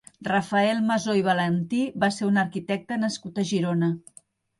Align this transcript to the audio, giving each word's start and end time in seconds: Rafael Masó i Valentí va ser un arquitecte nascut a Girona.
Rafael 0.27 0.79
Masó 0.85 1.13
i 1.19 1.21
Valentí 1.27 1.81
va 2.03 2.09
ser 2.15 2.25
un 2.29 2.39
arquitecte 2.45 2.97
nascut 3.03 3.43
a 3.43 3.47
Girona. 3.51 3.91